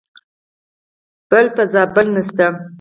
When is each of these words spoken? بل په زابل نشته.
بل 1.31 1.45
په 1.55 1.63
زابل 1.73 2.07
نشته. 2.15 2.45